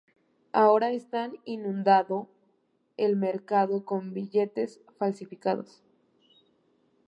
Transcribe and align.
Ahora 0.51 0.89
están 0.93 1.37
inundando 1.45 2.27
el 2.97 3.15
mercado 3.17 3.85
con 3.85 4.15
billetes 4.15 4.79
falsificados. 4.97 5.83